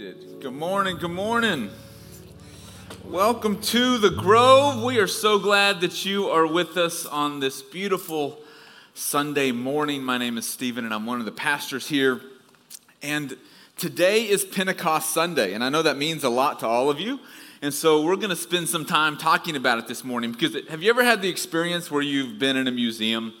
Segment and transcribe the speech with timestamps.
[0.00, 0.40] seated.
[0.40, 1.68] Good morning, good morning.
[3.04, 4.82] Welcome to the Grove.
[4.82, 8.38] We are so glad that you are with us on this beautiful
[8.94, 10.02] Sunday morning.
[10.02, 12.22] My name is Stephen, and I'm one of the pastors here.
[13.02, 13.36] And
[13.76, 17.20] today is Pentecost Sunday, and I know that means a lot to all of you.
[17.60, 20.82] And so we're going to spend some time talking about it this morning because have
[20.82, 23.34] you ever had the experience where you've been in a museum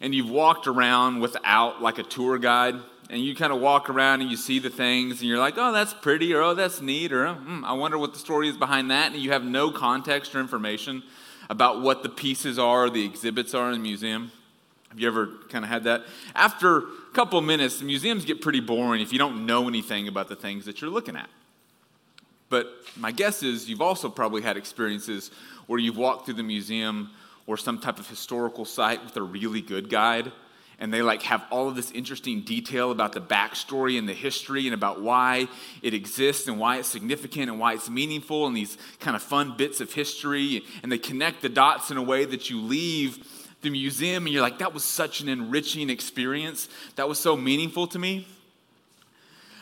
[0.00, 2.76] and you've walked around without like a tour guide?
[3.12, 5.70] And you kind of walk around and you see the things and you're like, oh,
[5.70, 8.90] that's pretty, or oh, that's neat, or hmm, I wonder what the story is behind
[8.90, 9.12] that.
[9.12, 11.02] And you have no context or information
[11.50, 14.32] about what the pieces are, or the exhibits are in the museum.
[14.88, 16.04] Have you ever kind of had that?
[16.34, 20.28] After a couple minutes, the museums get pretty boring if you don't know anything about
[20.28, 21.28] the things that you're looking at.
[22.48, 25.30] But my guess is you've also probably had experiences
[25.66, 27.10] where you've walked through the museum
[27.46, 30.32] or some type of historical site with a really good guide
[30.82, 34.66] and they like have all of this interesting detail about the backstory and the history
[34.66, 35.46] and about why
[35.80, 39.56] it exists and why it's significant and why it's meaningful and these kind of fun
[39.56, 40.64] bits of history.
[40.82, 43.24] And they connect the dots in a way that you leave
[43.60, 46.68] the museum and you're like that was such an enriching experience.
[46.96, 48.26] That was so meaningful to me.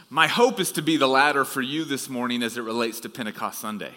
[0.09, 3.11] My hope is to be the latter for you this morning as it relates to
[3.11, 3.92] pentecost sunday.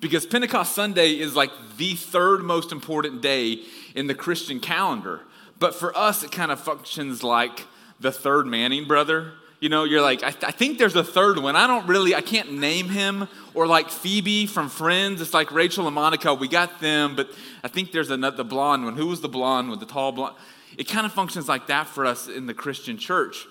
[0.00, 3.60] Because pentecost sunday is like the third most important day
[3.94, 5.20] in the christian calendar
[5.62, 7.68] but for us, it kind of functions like
[8.00, 9.34] the third Manning brother.
[9.60, 11.54] You know, you're like, I, th- I, think there's a third one.
[11.54, 13.28] I don't really, I can't name him.
[13.54, 15.20] Or like Phoebe from Friends.
[15.20, 16.34] It's like Rachel and Monica.
[16.34, 17.30] We got them, but
[17.62, 18.96] I think there's another, the blonde one.
[18.96, 20.34] Who was the blonde with the tall blonde?
[20.76, 23.46] It kind of functions like that for us in the Christian church.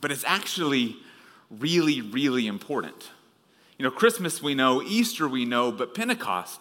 [0.00, 0.94] But it's actually
[1.50, 3.10] really, really important.
[3.80, 6.60] You know, Christmas we know, Easter we know, but Pentecost,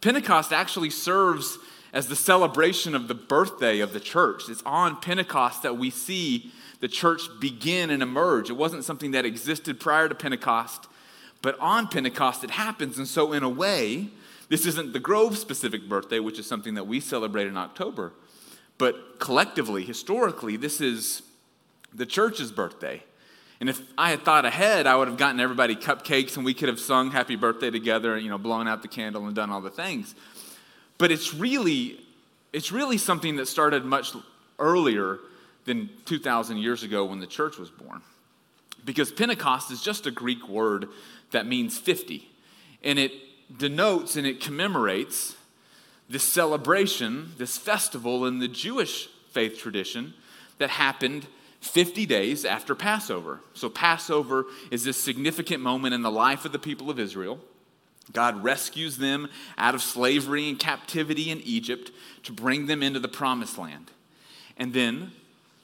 [0.00, 1.58] Pentecost actually serves
[1.92, 4.48] as the celebration of the birthday of the church.
[4.48, 8.50] It's on Pentecost that we see the church begin and emerge.
[8.50, 10.88] It wasn't something that existed prior to Pentecost,
[11.42, 12.98] but on Pentecost it happens.
[12.98, 14.08] And so, in a way,
[14.48, 18.12] this isn't the Grove specific birthday, which is something that we celebrate in October,
[18.78, 21.22] but collectively, historically, this is
[21.94, 23.02] the church's birthday.
[23.60, 26.68] And if I had thought ahead, I would have gotten everybody cupcakes and we could
[26.68, 29.70] have sung happy birthday together, you know, blown out the candle and done all the
[29.70, 30.16] things.
[31.02, 31.98] But it's really,
[32.52, 34.12] it's really something that started much
[34.60, 35.18] earlier
[35.64, 38.02] than 2,000 years ago when the church was born.
[38.84, 40.86] Because Pentecost is just a Greek word
[41.32, 42.30] that means 50.
[42.84, 43.10] And it
[43.58, 45.34] denotes and it commemorates
[46.08, 50.14] this celebration, this festival in the Jewish faith tradition
[50.58, 51.26] that happened
[51.62, 53.40] 50 days after Passover.
[53.54, 57.40] So, Passover is this significant moment in the life of the people of Israel.
[58.10, 61.92] God rescues them out of slavery and captivity in Egypt
[62.24, 63.90] to bring them into the promised land.
[64.56, 65.12] And then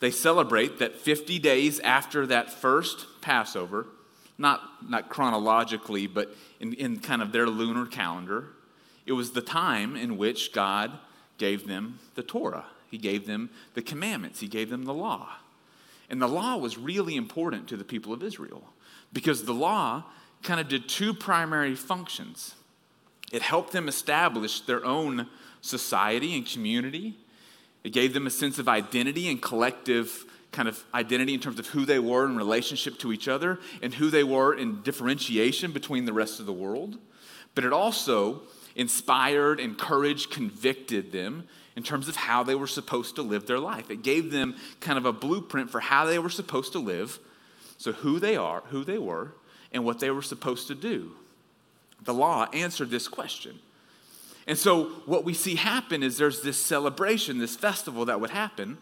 [0.01, 3.87] they celebrate that 50 days after that first Passover,
[4.39, 8.51] not, not chronologically, but in, in kind of their lunar calendar,
[9.07, 10.93] it was the time in which God
[11.39, 12.67] gave them the Torah.
[12.91, 15.29] He gave them the commandments, He gave them the law.
[16.11, 18.63] And the law was really important to the people of Israel
[19.13, 20.05] because the law
[20.43, 22.55] kind of did two primary functions
[23.33, 25.27] it helped them establish their own
[25.61, 27.17] society and community,
[27.85, 31.67] it gave them a sense of identity and collective kind of identity in terms of
[31.69, 36.07] who they were in relationship to each other and who they were in differentiation between
[36.07, 36.97] the rest of the world.
[37.55, 38.43] But it also
[38.75, 43.91] inspired, encouraged, convicted them in terms of how they were supposed to live their life.
[43.91, 47.19] It gave them kind of a blueprint for how they were supposed to live.
[47.77, 49.33] So who they are, who they were,
[49.73, 51.13] and what they were supposed to do.
[52.05, 53.59] The law answered this question.
[54.47, 58.79] And so, what we see happen is there's this celebration, this festival that would happen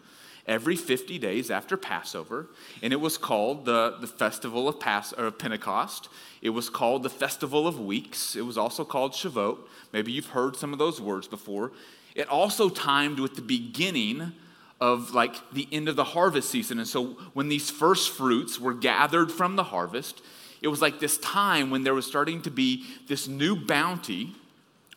[0.47, 2.47] every 50 days after Passover,
[2.81, 6.07] and it was called the, the Festival of, Pas- or Pentecost.
[6.41, 8.35] It was called the Festival of Weeks.
[8.35, 9.57] It was also called Shavuot.
[9.91, 11.73] Maybe you've heard some of those words before.
[12.15, 14.31] It also timed with the beginning
[14.79, 16.79] of like the end of the harvest season.
[16.79, 20.21] And so, when these first fruits were gathered from the harvest,
[20.61, 24.35] it was like this time when there was starting to be this new bounty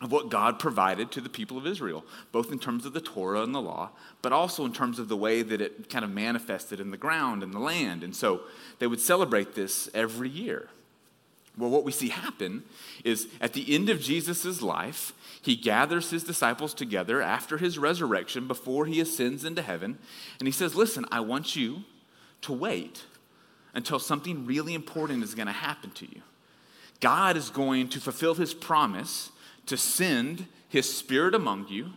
[0.00, 3.42] of what God provided to the people of Israel, both in terms of the Torah
[3.42, 3.90] and the law,
[4.22, 7.42] but also in terms of the way that it kind of manifested in the ground
[7.42, 8.02] and the land.
[8.02, 8.40] And so
[8.78, 10.68] they would celebrate this every year.
[11.58, 12.62] Well, what we see happen
[13.04, 18.48] is at the end of Jesus' life, he gathers his disciples together after his resurrection,
[18.48, 19.98] before he ascends into heaven,
[20.38, 21.84] and he says, Listen, I want you
[22.42, 23.04] to wait
[23.75, 26.22] until something really important is going to happen to you.
[27.00, 29.31] God is going to fulfill his promise
[29.67, 31.90] to send his spirit among you,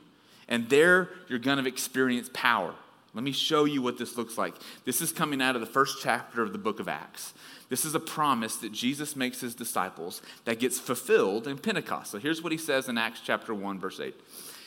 [0.47, 2.73] and there you're going to experience power
[3.13, 4.55] Let me show you what this looks like.
[4.85, 7.33] This is coming out of the first chapter of the book of Acts.
[7.69, 12.11] This is a promise that Jesus makes his disciples that gets fulfilled in Pentecost.
[12.11, 14.15] So here's what he says in Acts chapter 1, verse 8.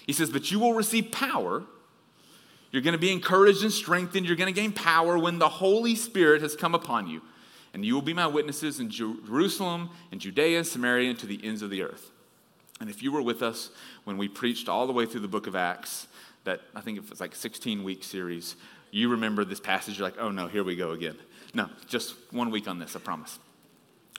[0.06, 1.64] He says, But you will receive power.
[2.70, 4.26] You're going to be encouraged and strengthened.
[4.26, 7.22] You're going to gain power when the Holy Spirit has come upon you.
[7.72, 11.62] And you will be my witnesses in Jerusalem and Judea Samaria and to the ends
[11.62, 12.10] of the earth.
[12.80, 13.70] And if you were with us
[14.04, 16.06] when we preached all the way through the book of Acts,
[16.44, 18.56] that I think it was like 16 week series,
[18.90, 21.16] you remember this passage, you're like, oh no, here we go again.
[21.54, 23.38] No, just one week on this, I promise.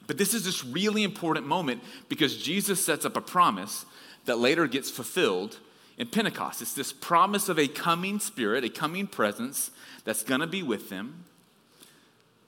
[0.07, 3.85] But this is this really important moment because Jesus sets up a promise
[4.25, 5.59] that later gets fulfilled
[5.97, 6.61] in Pentecost.
[6.61, 9.71] It's this promise of a coming spirit, a coming presence
[10.03, 11.25] that's going to be with them.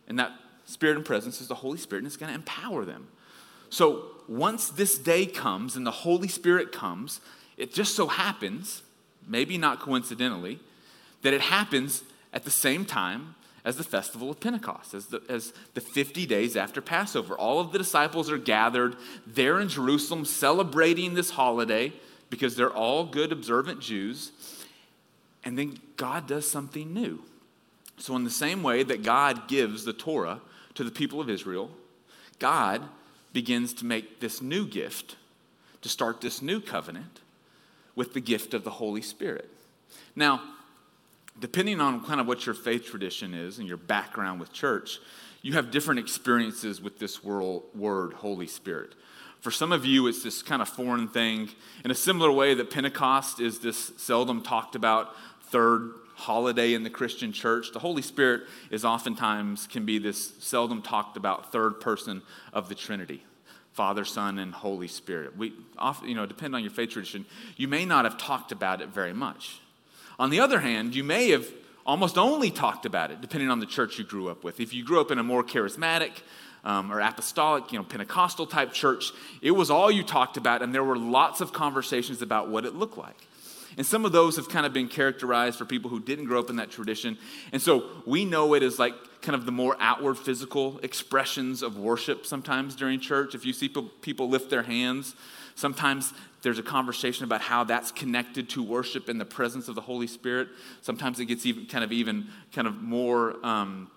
[0.07, 0.31] And that
[0.65, 3.07] spirit and presence is the Holy Spirit, and it's going to empower them.
[3.69, 7.21] So once this day comes and the Holy Spirit comes,
[7.57, 8.83] it just so happens,
[9.27, 10.59] maybe not coincidentally,
[11.21, 13.35] that it happens at the same time
[13.65, 17.35] as the festival of Pentecost, as the, as the 50 days after Passover.
[17.35, 18.95] All of the disciples are gathered
[19.27, 21.91] there in Jerusalem celebrating this holiday
[22.29, 24.31] because they're all good, observant Jews.
[25.43, 27.23] And then God does something new.
[27.97, 30.39] So, in the same way that God gives the Torah
[30.75, 31.69] to the people of Israel,
[32.39, 32.83] God
[33.33, 35.17] begins to make this new gift,
[35.81, 37.19] to start this new covenant
[37.95, 39.49] with the gift of the Holy Spirit.
[40.15, 40.41] Now,
[41.39, 44.99] depending on kind of what your faith tradition is and your background with church,
[45.41, 48.93] you have different experiences with this word, Holy Spirit.
[49.41, 51.49] For some of you, it's this kind of foreign thing.
[51.85, 56.89] In a similar way that Pentecost is this seldom talked about third holiday in the
[56.89, 62.21] Christian church, the Holy Spirit is oftentimes can be this seldom talked about third person
[62.51, 63.23] of the Trinity.
[63.71, 65.37] Father, Son, and Holy Spirit.
[65.37, 67.25] We often, you know, depend on your faith tradition,
[67.55, 69.61] you may not have talked about it very much.
[70.17, 71.47] On the other hand, you may have
[71.85, 74.59] almost only talked about it, depending on the church you grew up with.
[74.59, 76.11] If you grew up in a more charismatic
[76.63, 79.11] um, or apostolic, you know, Pentecostal type church,
[79.41, 82.75] it was all you talked about, and there were lots of conversations about what it
[82.75, 83.15] looked like.
[83.77, 86.49] And some of those have kind of been characterized for people who didn't grow up
[86.49, 87.17] in that tradition.
[87.53, 91.77] And so we know it as like kind of the more outward physical expressions of
[91.77, 93.35] worship sometimes during church.
[93.35, 93.69] If you see
[94.01, 95.15] people lift their hands,
[95.55, 99.81] sometimes there's a conversation about how that's connected to worship in the presence of the
[99.81, 100.49] Holy Spirit.
[100.81, 103.89] Sometimes it gets even kind of even kind of more um,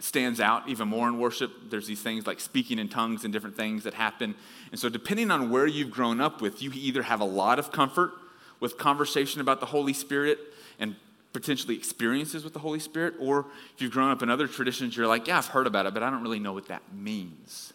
[0.00, 1.50] stands out even more in worship.
[1.70, 4.34] There's these things like speaking in tongues and different things that happen.
[4.70, 7.72] And so depending on where you've grown up with, you either have a lot of
[7.72, 8.12] comfort
[8.60, 10.38] with conversation about the Holy Spirit
[10.78, 10.96] and
[11.32, 15.06] potentially experiences with the Holy Spirit, or if you've grown up in other traditions, you're
[15.06, 17.72] like, yeah, I've heard about it, but I don't really know what that means.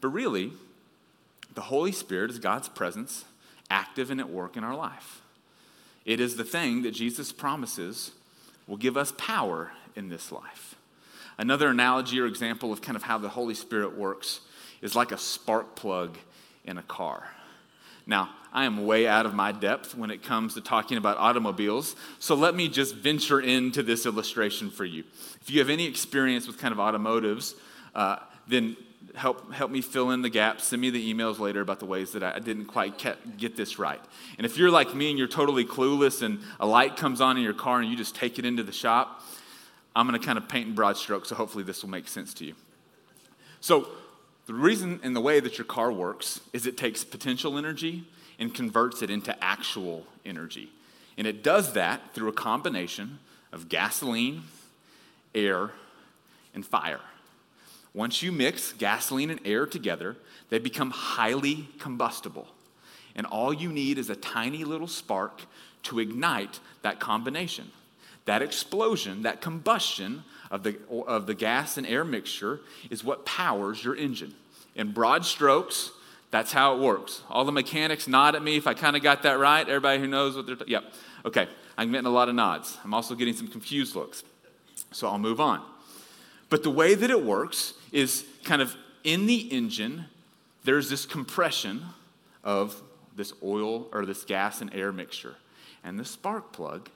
[0.00, 0.52] But really,
[1.54, 3.24] the Holy Spirit is God's presence
[3.70, 5.22] active and at work in our life.
[6.04, 8.12] It is the thing that Jesus promises
[8.66, 10.76] will give us power in this life.
[11.38, 14.40] Another analogy or example of kind of how the Holy Spirit works
[14.80, 16.18] is like a spark plug
[16.64, 17.28] in a car.
[18.06, 21.96] Now, I am way out of my depth when it comes to talking about automobiles,
[22.18, 25.04] so let me just venture into this illustration for you.
[25.40, 27.54] If you have any experience with kind of automotives,
[27.94, 28.76] uh, then
[29.14, 30.64] help, help me fill in the gaps.
[30.64, 33.02] Send me the emails later about the ways that I didn't quite
[33.36, 34.00] get this right.
[34.36, 37.42] And if you're like me and you're totally clueless and a light comes on in
[37.42, 39.22] your car and you just take it into the shop,
[39.94, 42.32] I'm going to kind of paint in broad strokes, so hopefully this will make sense
[42.34, 42.54] to you.
[43.60, 43.88] So,
[44.46, 48.04] the reason and the way that your car works is it takes potential energy
[48.38, 50.68] and converts it into actual energy.
[51.16, 53.20] And it does that through a combination
[53.52, 54.42] of gasoline,
[55.34, 55.70] air,
[56.54, 57.00] and fire.
[57.94, 60.16] Once you mix gasoline and air together,
[60.48, 62.48] they become highly combustible.
[63.14, 65.42] And all you need is a tiny little spark
[65.84, 67.70] to ignite that combination.
[68.24, 72.60] That explosion, that combustion of the, of the gas and air mixture
[72.90, 74.34] is what powers your engine.
[74.74, 75.90] In broad strokes,
[76.30, 77.22] that's how it works.
[77.28, 79.68] All the mechanics nod at me if I kind of got that right.
[79.68, 80.84] Everybody who knows what they're, t- yep.
[81.24, 82.78] Okay, I'm getting a lot of nods.
[82.84, 84.24] I'm also getting some confused looks.
[84.92, 85.62] So I'll move on.
[86.48, 90.06] But the way that it works is kind of in the engine,
[90.64, 91.84] there's this compression
[92.44, 92.80] of
[93.16, 95.36] this oil or this gas and air mixture.
[95.84, 96.88] And the spark plug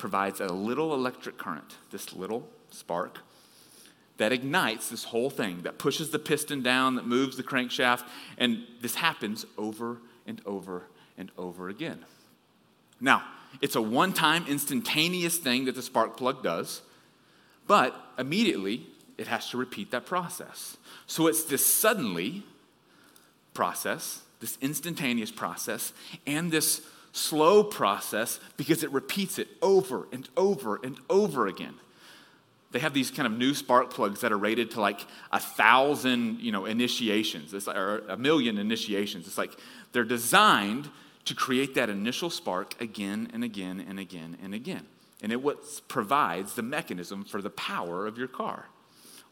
[0.00, 3.18] provides a little electric current, this little spark,
[4.16, 8.04] that ignites this whole thing, that pushes the piston down, that moves the crankshaft,
[8.36, 10.84] and this happens over and over
[11.16, 12.04] and over again.
[13.00, 13.22] Now,
[13.60, 16.82] it's a one time instantaneous thing that the spark plug does,
[17.66, 18.86] but immediately
[19.18, 20.76] it has to repeat that process.
[21.06, 22.42] So it's this suddenly
[23.54, 25.92] process, this instantaneous process,
[26.26, 31.74] and this slow process because it repeats it over and over and over again.
[32.72, 36.40] They have these kind of new spark plugs that are rated to like a thousand,
[36.40, 39.26] you know, initiations, it's like, or a million initiations.
[39.26, 39.56] It's like
[39.92, 40.88] they're designed
[41.24, 44.86] to create that initial spark again and again and again and again.
[45.22, 48.66] And it what provides the mechanism for the power of your car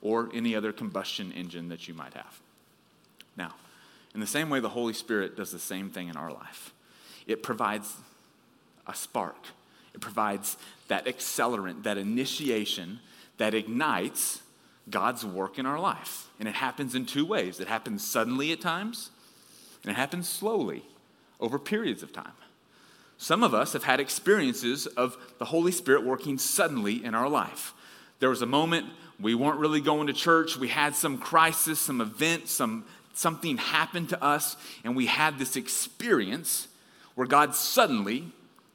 [0.02, 2.40] or any other combustion engine that you might have.
[3.36, 3.54] Now,
[4.14, 6.72] in the same way, the Holy Spirit does the same thing in our life.
[7.28, 7.94] It provides
[8.86, 9.36] a spark,
[9.94, 10.56] it provides
[10.88, 12.98] that accelerant, that initiation
[13.36, 14.42] that ignites
[14.90, 16.28] God's work in our life.
[16.40, 19.10] And it happens in two ways it happens suddenly at times,
[19.84, 20.82] and it happens slowly
[21.38, 22.32] over periods of time.
[23.18, 27.74] Some of us have had experiences of the Holy Spirit working suddenly in our life.
[28.20, 28.86] There was a moment
[29.20, 34.08] we weren't really going to church, we had some crisis, some event, some something happened
[34.10, 36.68] to us, and we had this experience
[37.18, 38.30] where God suddenly,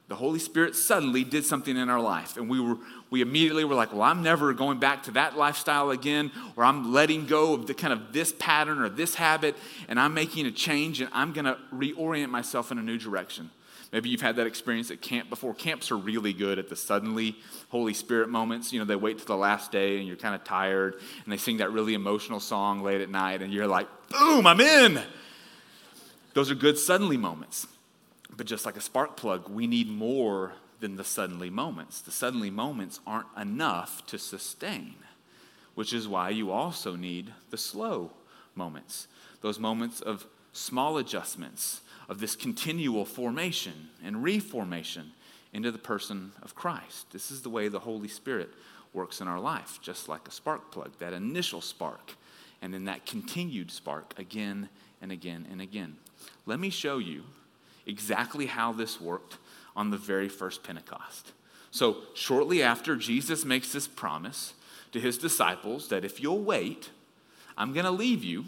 [0.10, 2.36] the Holy Spirit suddenly did something in our life.
[2.36, 2.76] And we were
[3.10, 6.92] we immediately were like, well, I'm never going back to that lifestyle again, or I'm
[6.92, 9.56] letting go of the kind of this pattern or this habit,
[9.88, 13.50] and I'm making a change and I'm gonna reorient myself in a new direction.
[13.94, 15.54] Maybe you've had that experience at camp before.
[15.54, 17.38] Camps are really good at the suddenly
[17.70, 18.74] Holy Spirit moments.
[18.74, 21.38] You know, they wait to the last day and you're kind of tired and they
[21.38, 25.00] sing that really emotional song late at night and you're like, boom, I'm in.
[26.34, 27.68] Those are good suddenly moments.
[28.36, 32.02] But just like a spark plug, we need more than the suddenly moments.
[32.02, 34.96] The suddenly moments aren't enough to sustain,
[35.76, 38.12] which is why you also need the slow
[38.56, 39.08] moments.
[39.42, 45.12] Those moments of small adjustments, of this continual formation and reformation
[45.52, 47.12] into the person of Christ.
[47.12, 48.50] This is the way the Holy Spirit
[48.94, 52.14] works in our life, just like a spark plug, that initial spark,
[52.62, 54.70] and then that continued spark again
[55.02, 55.96] and again and again.
[56.46, 57.24] Let me show you
[57.86, 59.38] exactly how this worked
[59.76, 61.32] on the very first Pentecost.
[61.72, 64.54] So, shortly after Jesus makes this promise
[64.92, 66.92] to his disciples that if you'll wait,
[67.58, 68.46] I'm going to leave you.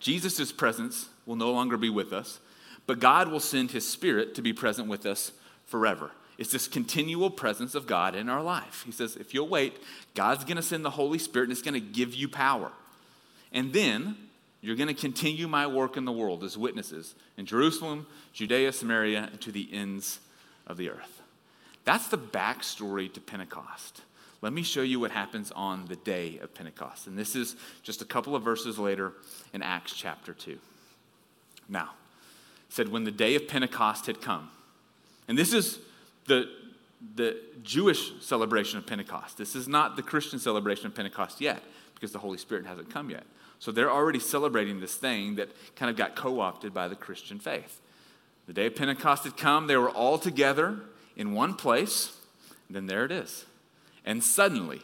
[0.00, 2.40] Jesus' presence will no longer be with us,
[2.86, 5.32] but God will send his spirit to be present with us
[5.64, 6.10] forever.
[6.38, 8.82] It's this continual presence of God in our life.
[8.84, 9.74] He says, if you'll wait,
[10.14, 12.70] God's going to send the Holy Spirit and it's going to give you power.
[13.52, 14.16] And then
[14.66, 19.28] you're going to continue my work in the world as witnesses in Jerusalem, Judea, Samaria,
[19.30, 20.18] and to the ends
[20.66, 21.22] of the earth.
[21.84, 24.02] That's the backstory to Pentecost.
[24.42, 27.06] Let me show you what happens on the day of Pentecost.
[27.06, 27.54] And this is
[27.84, 29.12] just a couple of verses later
[29.52, 30.58] in Acts chapter 2.
[31.68, 31.90] Now,
[32.68, 34.50] said when the day of Pentecost had come,
[35.28, 35.78] and this is
[36.24, 36.50] the,
[37.14, 39.38] the Jewish celebration of Pentecost.
[39.38, 41.62] This is not the Christian celebration of Pentecost yet,
[41.94, 43.22] because the Holy Spirit hasn't come yet.
[43.58, 47.38] So they're already celebrating this thing that kind of got co opted by the Christian
[47.38, 47.80] faith.
[48.46, 50.78] The day of Pentecost had come, they were all together
[51.16, 52.16] in one place,
[52.70, 53.44] then there it is.
[54.04, 54.82] And suddenly,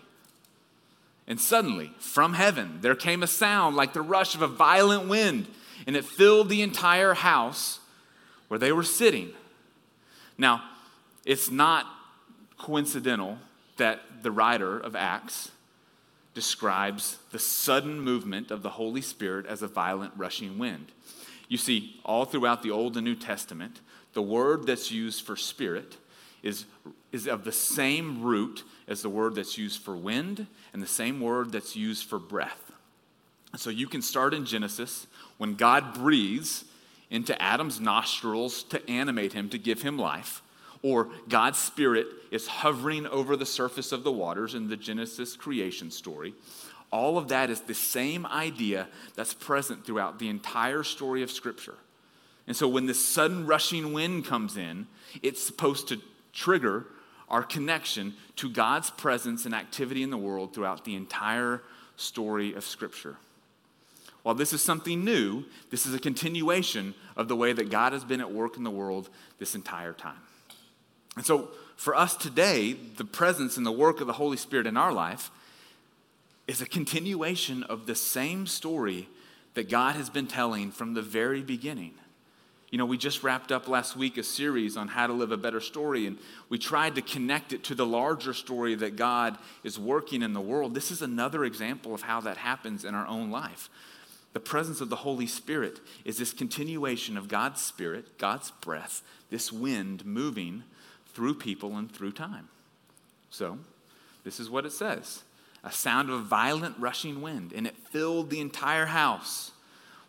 [1.28, 5.46] and suddenly, from heaven, there came a sound like the rush of a violent wind
[5.86, 7.80] and it filled the entire house
[8.48, 9.30] where they were sitting.
[10.38, 10.62] Now,
[11.24, 11.86] it's not
[12.58, 13.38] coincidental
[13.76, 15.50] that the writer of Acts
[16.34, 20.92] describes the sudden movement of the Holy Spirit as a violent rushing wind.
[21.48, 23.80] You see, all throughout the Old and New Testament,
[24.14, 25.96] the word that's used for spirit
[26.42, 26.64] is,
[27.12, 31.20] is of the same root as the word that's used for wind and the same
[31.20, 32.72] word that's used for breath.
[33.56, 36.64] So you can start in Genesis when God breathes
[37.10, 40.42] into Adam's nostrils to animate him, to give him life,
[40.82, 45.90] or God's Spirit is hovering over the surface of the waters in the Genesis creation
[45.90, 46.34] story.
[46.90, 51.76] All of that is the same idea that's present throughout the entire story of Scripture.
[52.46, 54.86] And so when this sudden rushing wind comes in,
[55.22, 56.00] it's supposed to
[56.32, 56.86] trigger
[57.28, 61.62] our connection to God's presence and activity in the world throughout the entire
[61.96, 63.16] story of Scripture.
[64.22, 68.04] While this is something new, this is a continuation of the way that God has
[68.04, 69.08] been at work in the world
[69.38, 70.18] this entire time.
[71.16, 74.76] And so, for us today, the presence and the work of the Holy Spirit in
[74.76, 75.30] our life
[76.46, 79.08] is a continuation of the same story
[79.54, 81.94] that God has been telling from the very beginning.
[82.70, 85.36] You know, we just wrapped up last week a series on how to live a
[85.36, 86.16] better story, and
[86.48, 90.40] we tried to connect it to the larger story that God is working in the
[90.40, 90.74] world.
[90.74, 93.68] This is another example of how that happens in our own life.
[94.32, 99.52] The presence of the Holy Spirit is this continuation of God's Spirit, God's breath, this
[99.52, 100.62] wind moving
[101.14, 102.48] through people and through time.
[103.30, 103.58] So,
[104.24, 105.22] this is what it says
[105.64, 109.52] a sound of a violent rushing wind, and it filled the entire house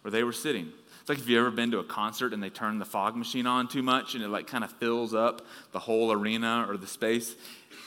[0.02, 0.72] where they were sitting.
[1.04, 3.46] It's like if you've ever been to a concert and they turn the fog machine
[3.46, 6.88] on too much and it like kind of fills up the whole arena or the
[6.88, 7.36] space.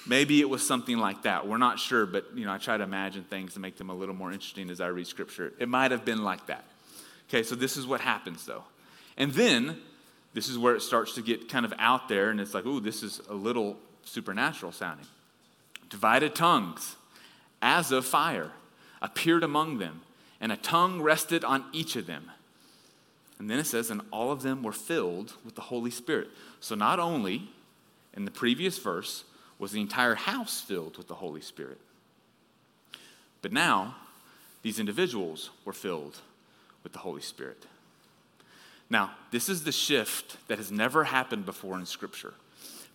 [0.06, 1.48] Maybe it was something like that.
[1.48, 3.94] We're not sure, but you know, I try to imagine things to make them a
[3.94, 5.54] little more interesting as I read scripture.
[5.58, 6.64] It might have been like that.
[7.30, 8.64] Okay, so this is what happens though.
[9.16, 9.78] And then
[10.36, 12.78] this is where it starts to get kind of out there and it's like, ooh,
[12.78, 15.06] this is a little supernatural sounding.
[15.88, 16.96] Divided tongues
[17.62, 18.50] as of fire
[19.00, 20.02] appeared among them,
[20.38, 22.30] and a tongue rested on each of them.
[23.38, 26.28] And then it says, and all of them were filled with the Holy Spirit.
[26.60, 27.48] So not only
[28.12, 29.24] in the previous verse
[29.58, 31.80] was the entire house filled with the Holy Spirit,
[33.40, 33.96] but now
[34.60, 36.18] these individuals were filled
[36.82, 37.64] with the Holy Spirit.
[38.88, 42.34] Now, this is the shift that has never happened before in Scripture.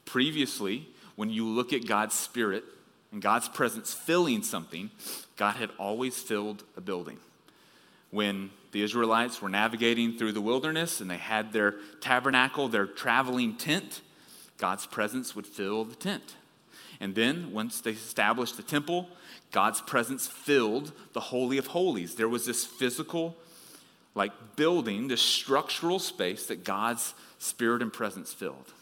[0.06, 2.64] Previously, when you look at God's Spirit
[3.12, 4.90] and God's presence filling something,
[5.36, 7.18] God had always filled a building.
[8.10, 13.56] When the Israelites were navigating through the wilderness and they had their tabernacle, their traveling
[13.58, 14.02] tent,
[14.58, 16.36] God's presence would fill the tent.
[17.00, 19.10] And then, once they established the temple,
[19.52, 22.16] God's presence filled the Holy of Holies.
[22.16, 23.36] There was this physical,
[24.16, 28.74] like building, this structural space that God's spirit and presence filled.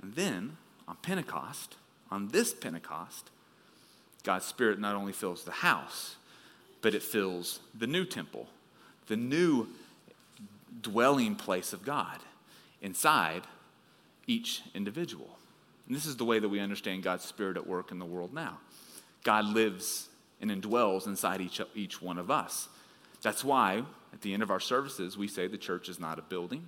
[0.00, 0.56] And then,
[0.88, 1.76] on Pentecost,
[2.10, 3.30] on this Pentecost,
[4.22, 6.16] God's Spirit not only fills the house,
[6.82, 8.48] but it fills the new temple,
[9.06, 9.68] the new
[10.82, 12.18] dwelling place of God
[12.82, 13.42] inside
[14.26, 15.38] each individual.
[15.86, 18.34] And this is the way that we understand God's Spirit at work in the world
[18.34, 18.58] now.
[19.22, 20.08] God lives
[20.40, 22.68] and indwells inside each, each one of us.
[23.22, 23.82] That's why
[24.16, 26.64] at the end of our services, we say the church is not a building,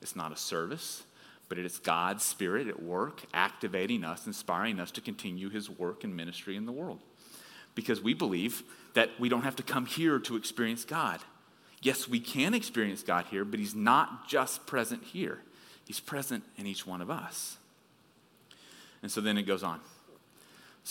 [0.00, 1.02] it's not a service,
[1.46, 6.04] but it is God's Spirit at work, activating us, inspiring us to continue His work
[6.04, 7.00] and ministry in the world.
[7.74, 8.62] Because we believe
[8.94, 11.20] that we don't have to come here to experience God.
[11.82, 15.42] Yes, we can experience God here, but He's not just present here,
[15.84, 17.58] He's present in each one of us.
[19.02, 19.80] And so then it goes on.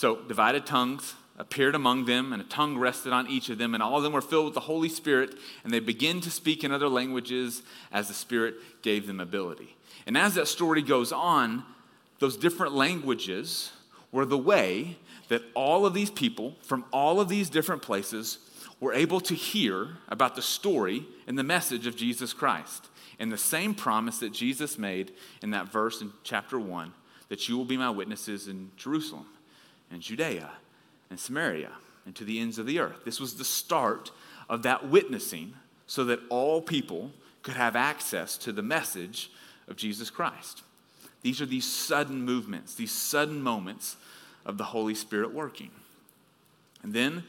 [0.00, 3.82] So, divided tongues appeared among them, and a tongue rested on each of them, and
[3.82, 6.72] all of them were filled with the Holy Spirit, and they began to speak in
[6.72, 9.76] other languages as the Spirit gave them ability.
[10.06, 11.64] And as that story goes on,
[12.18, 13.72] those different languages
[14.10, 14.96] were the way
[15.28, 18.38] that all of these people from all of these different places
[18.80, 22.88] were able to hear about the story and the message of Jesus Christ.
[23.18, 26.94] And the same promise that Jesus made in that verse in chapter 1
[27.28, 29.26] that you will be my witnesses in Jerusalem
[29.90, 30.50] and Judea
[31.10, 31.72] and Samaria
[32.06, 33.04] and to the ends of the earth.
[33.04, 34.10] This was the start
[34.48, 35.54] of that witnessing
[35.86, 37.10] so that all people
[37.42, 39.30] could have access to the message
[39.68, 40.62] of Jesus Christ.
[41.22, 43.96] These are these sudden movements, these sudden moments
[44.46, 45.70] of the Holy Spirit working.
[46.82, 47.24] And then,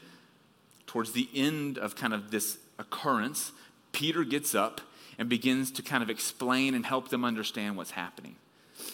[0.86, 3.52] towards the end of kind of this occurrence,
[3.92, 4.80] Peter gets up
[5.18, 8.36] and begins to kind of explain and help them understand what's happening.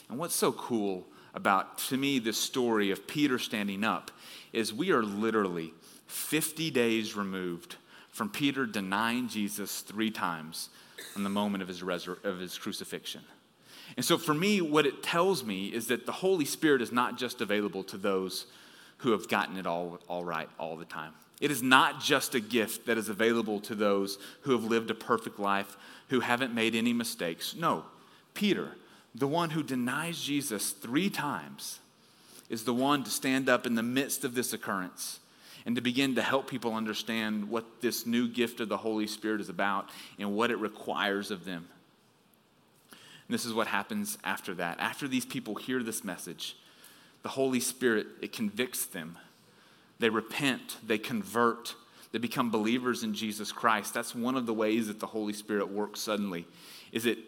[0.08, 1.06] And what's so cool
[1.38, 4.10] about, to me, this story of Peter standing up
[4.52, 5.72] is we are literally
[6.08, 7.76] 50 days removed
[8.10, 10.68] from Peter denying Jesus three times
[11.14, 13.22] on the moment of his, resur- of his crucifixion.
[13.96, 17.16] And so for me, what it tells me is that the Holy Spirit is not
[17.16, 18.46] just available to those
[18.98, 21.12] who have gotten it all, all right all the time.
[21.40, 24.94] It is not just a gift that is available to those who have lived a
[24.94, 25.76] perfect life,
[26.08, 27.54] who haven't made any mistakes.
[27.54, 27.84] No,
[28.34, 28.72] Peter,
[29.14, 31.80] the one who denies Jesus three times,
[32.48, 35.20] is the one to stand up in the midst of this occurrence
[35.66, 39.40] and to begin to help people understand what this new gift of the Holy Spirit
[39.40, 41.68] is about and what it requires of them.
[42.90, 44.80] And this is what happens after that.
[44.80, 46.56] After these people hear this message,
[47.22, 49.18] the Holy Spirit, it convicts them.
[49.98, 51.74] They repent, they convert,
[52.12, 53.92] they become believers in Jesus Christ.
[53.92, 56.46] That's one of the ways that the Holy Spirit works suddenly.
[56.92, 57.18] Is it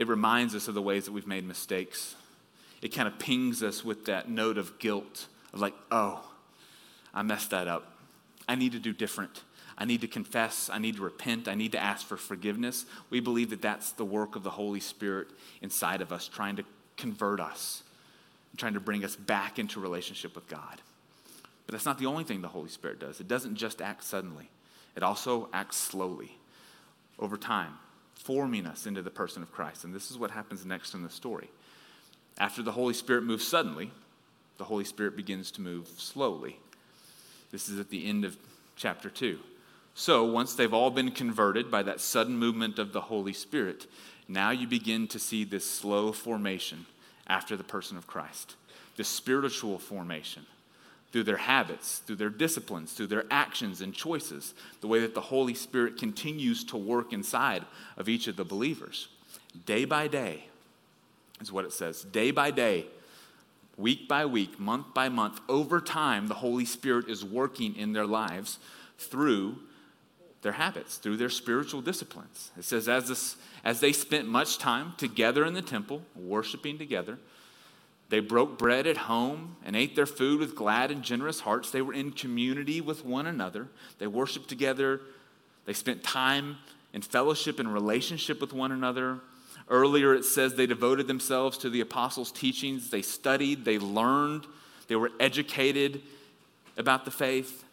[0.00, 2.16] it reminds us of the ways that we've made mistakes.
[2.82, 6.24] It kind of pings us with that note of guilt of like, "Oh,
[7.14, 7.96] I messed that up.
[8.48, 9.44] I need to do different."
[9.80, 10.68] I need to confess.
[10.70, 11.48] I need to repent.
[11.48, 12.84] I need to ask for forgiveness.
[13.08, 15.28] We believe that that's the work of the Holy Spirit
[15.62, 16.64] inside of us, trying to
[16.98, 17.82] convert us,
[18.58, 20.82] trying to bring us back into relationship with God.
[21.66, 23.20] But that's not the only thing the Holy Spirit does.
[23.20, 24.50] It doesn't just act suddenly,
[24.96, 26.36] it also acts slowly
[27.18, 27.78] over time,
[28.22, 29.84] forming us into the person of Christ.
[29.84, 31.48] And this is what happens next in the story.
[32.38, 33.90] After the Holy Spirit moves suddenly,
[34.58, 36.58] the Holy Spirit begins to move slowly.
[37.50, 38.36] This is at the end of
[38.76, 39.38] chapter 2.
[39.94, 43.86] So, once they've all been converted by that sudden movement of the Holy Spirit,
[44.28, 46.86] now you begin to see this slow formation
[47.26, 48.54] after the person of Christ,
[48.96, 50.46] this spiritual formation,
[51.12, 55.20] through their habits, through their disciplines, through their actions and choices, the way that the
[55.20, 57.64] Holy Spirit continues to work inside
[57.96, 59.08] of each of the believers.
[59.66, 60.44] Day by day
[61.40, 62.02] is what it says.
[62.02, 62.86] Day by day,
[63.76, 68.06] week by week, month by month, over time, the Holy Spirit is working in their
[68.06, 68.58] lives
[68.98, 69.58] through
[70.42, 72.50] their habits, through their spiritual disciplines.
[72.56, 77.18] It says, as, this, as they spent much time together in the temple, worshiping together,
[78.10, 81.70] they broke bread at home and ate their food with glad and generous hearts.
[81.70, 83.68] They were in community with one another.
[83.98, 85.00] They worshiped together.
[85.64, 86.56] They spent time
[86.92, 89.20] in fellowship and relationship with one another.
[89.68, 92.90] Earlier, it says they devoted themselves to the apostles' teachings.
[92.90, 94.44] They studied, they learned,
[94.88, 96.02] they were educated
[96.76, 97.64] about the faith.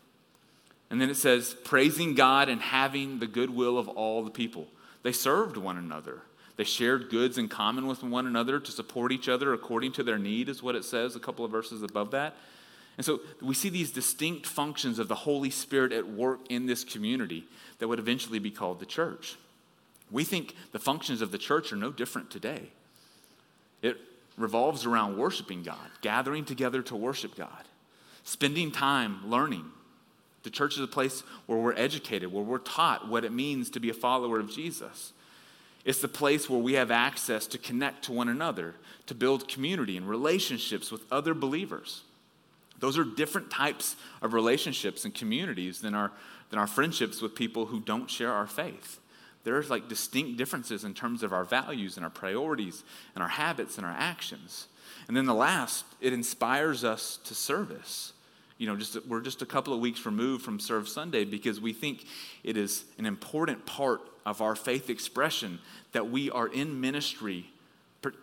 [0.92, 4.68] And then it says, praising God and having the goodwill of all the people.
[5.02, 6.22] They served one another.
[6.58, 10.18] They shared goods in common with one another to support each other according to their
[10.18, 12.36] need, is what it says a couple of verses above that.
[12.98, 16.84] And so we see these distinct functions of the Holy Spirit at work in this
[16.84, 17.46] community
[17.78, 19.38] that would eventually be called the church.
[20.10, 22.70] We think the functions of the church are no different today.
[23.84, 23.98] It
[24.36, 27.66] revolves around worshiping God, gathering together to worship God,
[28.24, 29.66] spending time learning,
[30.48, 33.82] the church is a place where we're educated, where we're taught what it means to
[33.82, 35.12] be a follower of Jesus.
[35.88, 39.96] It's the place where we have access to connect to one another, to build community
[39.96, 42.04] and relationships with other believers.
[42.80, 46.12] Those are different types of relationships and communities than our,
[46.50, 49.00] than our friendships with people who don't share our faith.
[49.46, 52.84] There's like distinct differences in terms of our values and our priorities
[53.16, 54.68] and our habits and our actions.
[55.08, 58.12] And then the last, it inspires us to service
[58.58, 61.74] you know, just we're just a couple of weeks removed from Serve Sunday because we
[61.74, 62.06] think
[62.44, 65.58] it is an important part of our faith expression
[65.94, 67.50] that we are in ministry,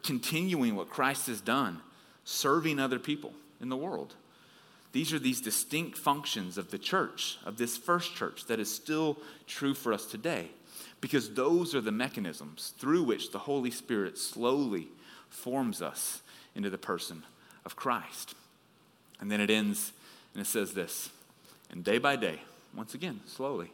[0.02, 1.80] continuing what Christ has done,
[2.24, 4.14] serving other people in the world.
[4.92, 9.16] These are these distinct functions of the church, of this first church, that is still
[9.46, 10.50] true for us today,
[11.00, 14.88] because those are the mechanisms through which the Holy Spirit slowly
[15.30, 16.20] forms us
[16.54, 17.24] into the person
[17.64, 18.34] of Christ.
[19.20, 19.92] And then it ends
[20.34, 21.08] and it says this
[21.70, 22.40] And day by day,
[22.76, 23.72] once again, slowly,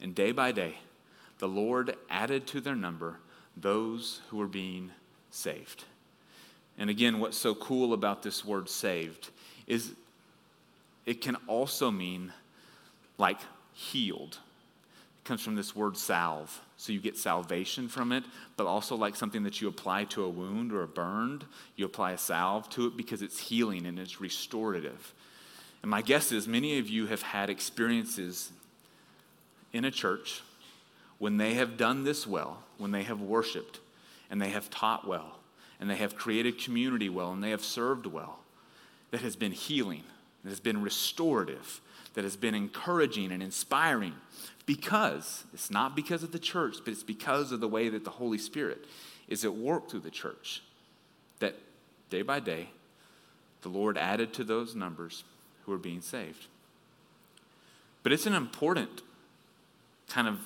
[0.00, 0.78] and day by day,
[1.42, 3.16] the Lord added to their number
[3.56, 4.92] those who were being
[5.32, 5.82] saved.
[6.78, 9.30] And again, what's so cool about this word saved
[9.66, 9.90] is
[11.04, 12.32] it can also mean
[13.18, 13.40] like
[13.72, 14.38] healed.
[15.18, 16.60] It comes from this word salve.
[16.76, 18.22] So you get salvation from it,
[18.56, 22.12] but also like something that you apply to a wound or a burned, you apply
[22.12, 25.12] a salve to it because it's healing and it's restorative.
[25.82, 28.52] And my guess is many of you have had experiences
[29.72, 30.42] in a church
[31.22, 33.78] when they have done this well, when they have worshiped
[34.28, 35.38] and they have taught well
[35.78, 38.40] and they have created community well and they have served well,
[39.12, 40.02] that has been healing,
[40.42, 41.80] that has been restorative,
[42.14, 44.14] that has been encouraging and inspiring
[44.66, 48.10] because it's not because of the church, but it's because of the way that the
[48.10, 48.84] Holy Spirit
[49.28, 50.60] is at work through the church.
[51.38, 51.54] That
[52.10, 52.70] day by day,
[53.60, 55.22] the Lord added to those numbers
[55.66, 56.46] who are being saved.
[58.02, 59.02] But it's an important
[60.08, 60.40] kind of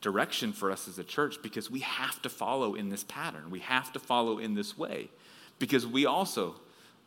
[0.00, 3.50] direction for us as a church because we have to follow in this pattern.
[3.50, 5.08] We have to follow in this way
[5.58, 6.56] because we also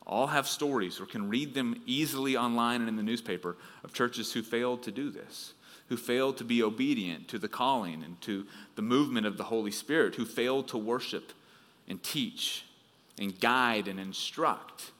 [0.05, 4.33] all have stories or can read them easily online and in the newspaper of churches
[4.33, 5.53] who failed to do this,
[5.87, 9.71] who failed to be obedient to the calling and to the movement of the Holy
[9.71, 11.31] Spirit, who failed to worship
[11.87, 12.65] and teach
[13.19, 14.91] and guide and instruct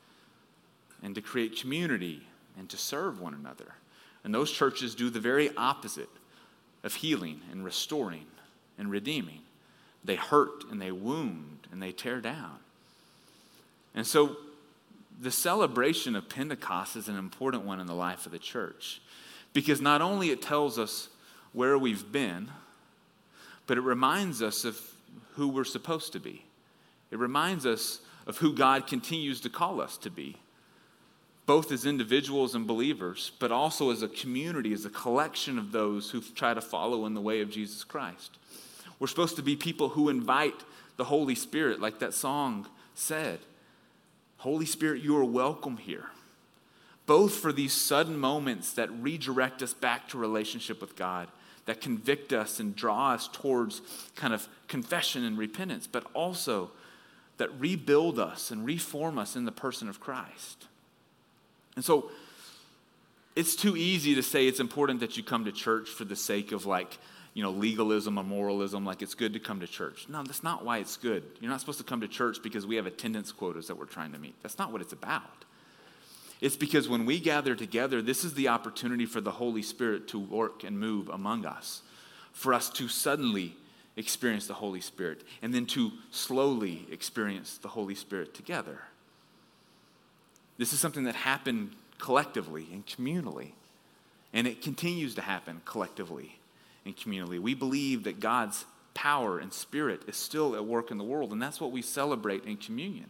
[1.02, 3.73] and to create community and to serve one another.
[4.23, 6.10] And those churches do the very opposite
[6.84, 8.26] of healing and restoring
[8.78, 9.42] and redeeming.
[10.04, 12.58] They hurt and they wound and they tear down.
[13.94, 14.38] And so
[15.20, 19.02] the celebration of Pentecost is an important one in the life of the church
[19.54, 21.10] because not only it tells us
[21.52, 22.50] where we've been,
[23.68, 24.80] but it reminds us of
[25.34, 26.46] who we're supposed to be.
[27.12, 30.38] It reminds us of who God continues to call us to be
[31.49, 36.12] both as individuals and believers, but also as a community, as a collection of those
[36.12, 38.38] who try to follow in the way of Jesus Christ.
[38.99, 40.63] We're supposed to be people who invite
[40.97, 43.39] the Holy Spirit, like that song said.
[44.38, 46.12] Holy Spirit, you are welcome here.
[47.07, 51.29] Both for these sudden moments that redirect us back to relationship with God,
[51.65, 53.81] that convict us and draw us towards
[54.15, 56.69] kind of confession and repentance, but also
[57.38, 60.67] that rebuild us and reform us in the person of Christ.
[61.75, 62.12] And so
[63.36, 66.51] it's too easy to say it's important that you come to church for the sake
[66.51, 66.97] of like,
[67.34, 70.08] you know, legalism or moralism, like it's good to come to church.
[70.10, 71.23] No, that's not why it's good.
[71.39, 74.12] You're not supposed to come to church because we have attendance quotas that we're trying
[74.13, 74.36] to meet.
[74.41, 75.45] That's not what it's about.
[76.41, 80.19] It's because when we gather together, this is the opportunity for the Holy Spirit to
[80.19, 81.82] work and move among us,
[82.32, 83.55] for us to suddenly
[83.97, 88.79] experience the Holy Spirit, and then to slowly experience the Holy Spirit together.
[90.60, 93.52] This is something that happened collectively and communally,
[94.34, 96.38] and it continues to happen collectively
[96.86, 97.39] and communally.
[97.39, 101.41] We believe that God's power and spirit is still at work in the world, and
[101.41, 103.06] that's what we celebrate in communion.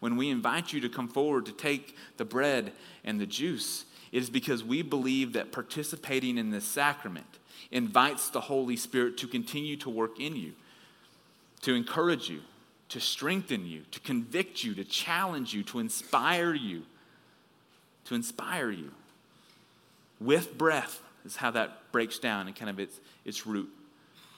[0.00, 2.72] When we invite you to come forward to take the bread
[3.04, 7.38] and the juice, it is because we believe that participating in this sacrament
[7.70, 10.52] invites the Holy Spirit to continue to work in you,
[11.62, 12.40] to encourage you,
[12.92, 16.82] to strengthen you, to convict you, to challenge you, to inspire you,
[18.04, 18.90] to inspire you.
[20.20, 23.70] With breath is how that breaks down and kind of its, its root.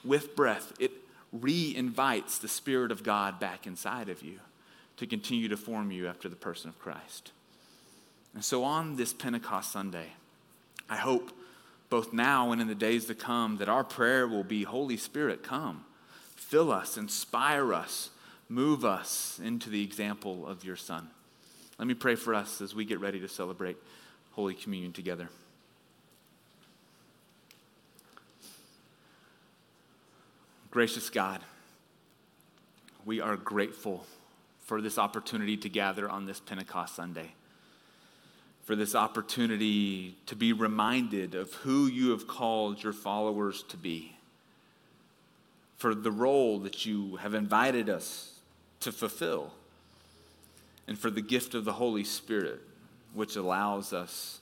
[0.05, 0.91] With breath, it
[1.33, 4.39] re invites the Spirit of God back inside of you
[4.95, 7.33] to continue to form you after the person of Christ.
[8.33, 10.13] And so on this Pentecost Sunday,
[10.89, 11.33] I hope
[11.89, 15.43] both now and in the days to come, that our prayer will be Holy Spirit,
[15.43, 15.83] come,
[16.37, 18.11] fill us, inspire us,
[18.49, 21.09] move us into the example of your Son.
[21.77, 23.77] Let me pray for us as we get ready to celebrate
[24.31, 25.29] Holy Communion together.
[30.71, 31.41] Gracious God,
[33.05, 34.05] we are grateful
[34.59, 37.31] for this opportunity to gather on this Pentecost Sunday
[38.65, 44.17] for this opportunity to be reminded of who you have called your followers to be,
[45.77, 48.34] for the role that you have invited us
[48.85, 49.51] to fulfill,
[50.87, 52.61] and for the gift of the Holy Spirit,
[53.15, 54.39] which allows us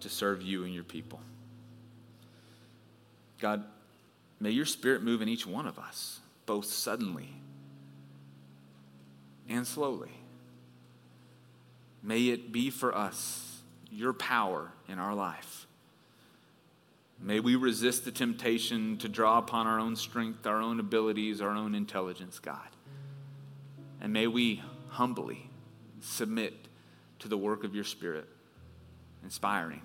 [0.00, 1.20] to serve you and your people.
[3.38, 3.64] God,
[4.40, 7.28] may your Spirit move in each one of us, both suddenly
[9.50, 10.12] and slowly.
[12.02, 15.66] May it be for us your power in our life.
[17.20, 21.50] May we resist the temptation to draw upon our own strength, our own abilities, our
[21.50, 22.68] own intelligence, God.
[24.00, 25.48] And may we humbly
[26.00, 26.54] submit
[27.18, 28.28] to the work of your Spirit,
[29.24, 29.82] inspiring,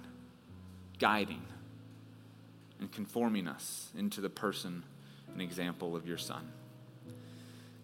[0.99, 1.41] guiding,
[2.80, 4.84] and conforming us into the person
[5.32, 6.47] and example of your Son.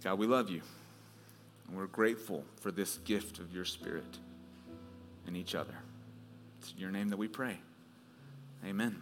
[0.04, 0.62] God, we love you.
[1.68, 4.18] And we're grateful for this gift of your Spirit
[5.28, 5.76] in each other.
[6.60, 7.60] It's in your name that we pray.
[8.66, 9.02] Amen.